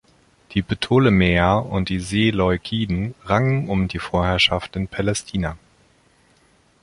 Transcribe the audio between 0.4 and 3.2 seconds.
Die Ptolemäer und die Seleukiden